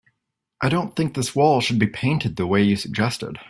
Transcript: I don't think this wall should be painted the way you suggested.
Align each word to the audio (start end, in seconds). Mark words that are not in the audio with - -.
I 0.61 0.69
don't 0.69 0.95
think 0.95 1.13
this 1.13 1.35
wall 1.35 1.61
should 1.61 1.77
be 1.77 1.85
painted 1.85 2.35
the 2.35 2.47
way 2.47 2.63
you 2.63 2.75
suggested. 2.75 3.37